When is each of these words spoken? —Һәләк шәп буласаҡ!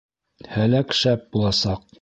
—Һәләк 0.55 0.97
шәп 1.03 1.31
буласаҡ! 1.37 1.89